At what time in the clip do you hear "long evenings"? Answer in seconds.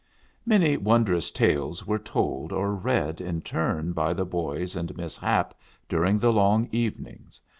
6.33-7.39